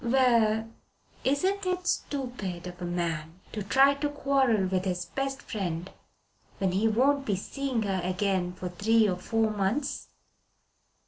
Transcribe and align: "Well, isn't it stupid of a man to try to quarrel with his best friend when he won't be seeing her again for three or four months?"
"Well, 0.03 0.67
isn't 1.23 1.63
it 1.67 1.85
stupid 1.85 2.65
of 2.65 2.81
a 2.81 2.85
man 2.85 3.39
to 3.51 3.61
try 3.61 3.93
to 3.93 4.09
quarrel 4.09 4.65
with 4.65 4.85
his 4.85 5.05
best 5.05 5.43
friend 5.43 5.91
when 6.57 6.71
he 6.71 6.87
won't 6.87 7.23
be 7.23 7.35
seeing 7.35 7.83
her 7.83 8.01
again 8.03 8.53
for 8.53 8.69
three 8.69 9.07
or 9.07 9.17
four 9.17 9.51
months?" 9.51 10.07